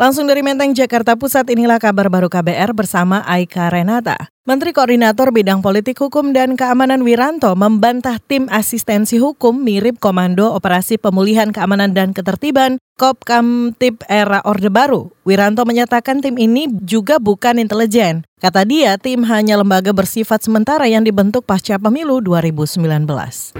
[0.00, 4.32] Langsung dari Menteng, Jakarta Pusat, inilah kabar baru KBR bersama Aika Renata.
[4.48, 10.96] Menteri Koordinator Bidang Politik Hukum dan Keamanan Wiranto membantah tim asistensi hukum mirip Komando Operasi
[10.96, 15.12] Pemulihan Keamanan dan Ketertiban Kop Kamtip era Orde Baru.
[15.28, 18.24] Wiranto menyatakan tim ini juga bukan intelijen.
[18.40, 22.80] Kata dia, tim hanya lembaga bersifat sementara yang dibentuk pasca pemilu 2019.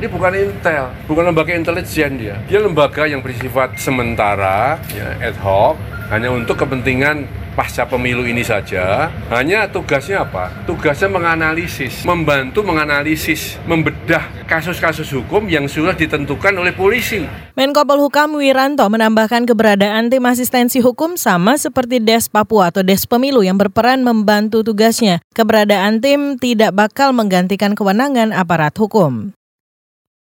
[0.00, 2.40] Ini bukan intel, bukan lembaga intelijen dia.
[2.48, 5.76] Dia lembaga yang bersifat sementara, ya, ad hoc,
[6.08, 9.10] hanya untuk kepentingan pasca pemilu ini saja.
[9.30, 10.50] Hanya tugasnya apa?
[10.66, 17.22] Tugasnya menganalisis, membantu menganalisis, membedah kasus-kasus hukum yang sudah ditentukan oleh polisi.
[17.54, 23.42] Menko Polhukam Wiranto menambahkan keberadaan tim asistensi hukum sama seperti Des Papua atau Des Pemilu
[23.46, 25.22] yang berperan membantu tugasnya.
[25.34, 29.34] Keberadaan tim tidak bakal menggantikan kewenangan aparat hukum.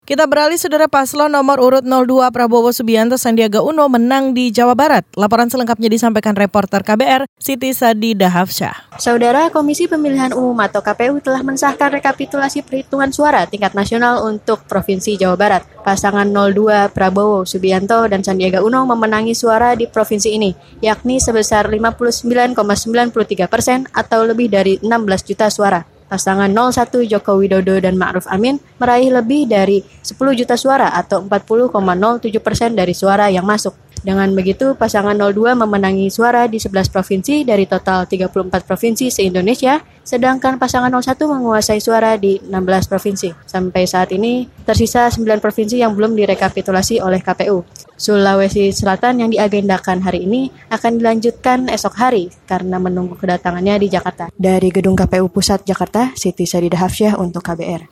[0.05, 5.01] Kita beralih saudara paslon nomor urut 02 Prabowo Subianto Sandiaga Uno menang di Jawa Barat.
[5.17, 9.01] Laporan selengkapnya disampaikan reporter KBR Siti Sadi Dahavsyah.
[9.01, 15.17] Saudara Komisi Pemilihan Umum atau KPU telah mensahkan rekapitulasi perhitungan suara tingkat nasional untuk Provinsi
[15.17, 15.65] Jawa Barat.
[15.81, 20.53] Pasangan 02 Prabowo Subianto dan Sandiaga Uno memenangi suara di provinsi ini,
[20.85, 25.94] yakni sebesar 59,93 persen atau lebih dari 16 juta suara.
[26.15, 32.39] Pasangan 01 Joko Widodo dan Ma'ruf Amin meraih lebih dari 10 juta suara atau 40,07
[32.39, 33.75] persen dari suara yang masuk.
[33.99, 40.55] Dengan begitu, pasangan 02 memenangi suara di 11 provinsi dari total 34 provinsi se-Indonesia, sedangkan
[40.55, 43.35] pasangan 01 menguasai suara di 16 provinsi.
[43.43, 47.67] Sampai saat ini, tersisa 9 provinsi yang belum direkapitulasi oleh KPU.
[48.05, 54.29] Sulawesi Selatan yang diagendakan hari ini akan dilanjutkan esok hari karena menunggu kedatangannya di Jakarta.
[54.37, 57.89] Dari Gedung KPU Pusat Jakarta, Siti Sadida Hafsyah untuk KBR.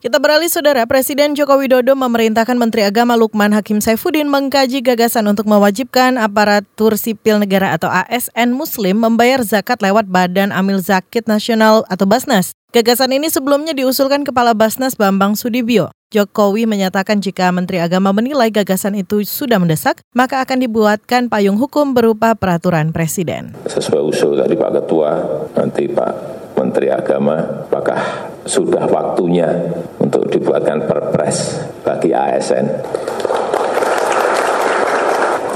[0.00, 5.44] Kita beralih saudara, Presiden Joko Widodo memerintahkan Menteri Agama Lukman Hakim Saifuddin mengkaji gagasan untuk
[5.44, 12.08] mewajibkan aparatur sipil negara atau ASN Muslim membayar zakat lewat Badan Amil Zakit Nasional atau
[12.08, 12.56] Basnas.
[12.72, 15.92] Gagasan ini sebelumnya diusulkan Kepala Basnas Bambang Sudibyo.
[16.10, 21.94] Jokowi menyatakan jika Menteri Agama menilai gagasan itu sudah mendesak, maka akan dibuatkan payung hukum
[21.94, 23.54] berupa peraturan Presiden.
[23.70, 25.22] Sesuai usul dari Pak Ketua,
[25.54, 26.12] nanti Pak
[26.58, 29.70] Menteri Agama, apakah sudah waktunya
[30.02, 32.66] untuk dibuatkan perpres bagi ASN.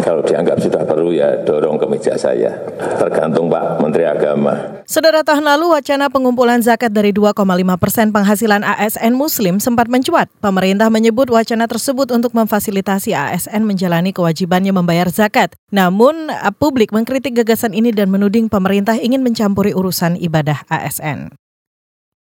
[0.04, 2.52] Kalau dianggap sudah perlu ya dorong ke meja saya.
[3.00, 4.84] Tergantung Pak Menteri Agama.
[4.84, 7.32] Saudara tahun lalu wacana pengumpulan zakat dari 2,5
[7.80, 10.28] persen penghasilan ASN Muslim sempat mencuat.
[10.44, 15.56] Pemerintah menyebut wacana tersebut untuk memfasilitasi ASN menjalani kewajibannya membayar zakat.
[15.72, 16.28] Namun
[16.60, 21.32] publik mengkritik gagasan ini dan menuding pemerintah ingin mencampuri urusan ibadah ASN.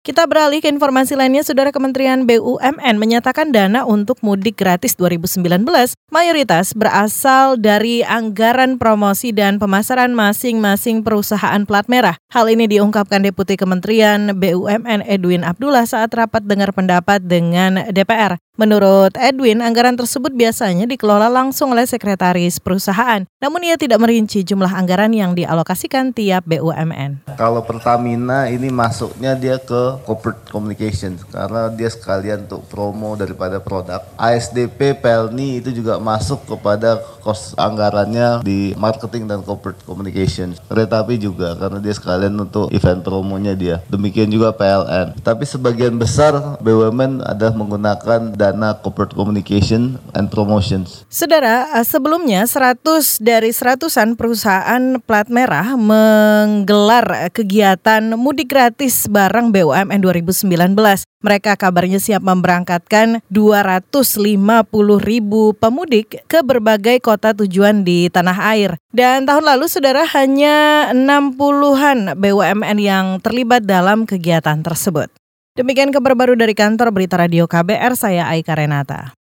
[0.03, 5.63] Kita beralih ke informasi lainnya, Saudara Kementerian BUMN menyatakan dana untuk mudik gratis 2019
[6.11, 12.19] mayoritas berasal dari anggaran promosi dan pemasaran masing-masing perusahaan plat merah.
[12.35, 18.43] Hal ini diungkapkan Deputi Kementerian BUMN Edwin Abdullah saat rapat dengar pendapat dengan DPR.
[18.59, 23.23] Menurut Edwin, anggaran tersebut biasanya dikelola langsung oleh sekretaris perusahaan.
[23.39, 27.32] Namun ia tidak merinci jumlah anggaran yang dialokasikan tiap BUMN.
[27.43, 33.99] Kalau Pertamina ini masuknya dia ke corporate communication karena dia sekalian untuk promo daripada produk.
[34.15, 40.55] ASDP Pelni itu juga masuk kepada kos anggarannya di marketing dan corporate communication.
[40.71, 43.83] Kereta juga karena dia sekalian untuk event promonya dia.
[43.91, 45.19] Demikian juga PLN.
[45.27, 51.03] Tapi sebagian besar BUMN adalah menggunakan dana corporate communication and promotions.
[51.11, 59.99] Saudara, eh, sebelumnya 100 dari seratusan perusahaan plat merah menggelar kegiatan mudik gratis barang BUMN
[60.05, 60.77] 2019.
[61.25, 64.13] Mereka kabarnya siap memberangkatkan 250
[65.01, 68.77] ribu pemudik ke berbagai kota tujuan di tanah air.
[68.93, 75.09] Dan tahun lalu saudara hanya 60-an BUMN yang terlibat dalam kegiatan tersebut.
[75.53, 79.13] Demikian kabar baru dari kantor Berita Radio KBR, saya Aika Renata.